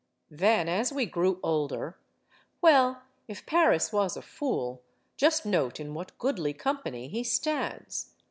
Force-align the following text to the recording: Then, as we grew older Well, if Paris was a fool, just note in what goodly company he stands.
Then, 0.31 0.67
as 0.67 0.91
we 0.91 1.05
grew 1.05 1.39
older 1.43 1.95
Well, 2.59 3.03
if 3.27 3.45
Paris 3.45 3.93
was 3.93 4.17
a 4.17 4.23
fool, 4.23 4.81
just 5.15 5.45
note 5.45 5.79
in 5.79 5.93
what 5.93 6.17
goodly 6.17 6.53
company 6.53 7.07
he 7.07 7.23
stands. 7.23 8.15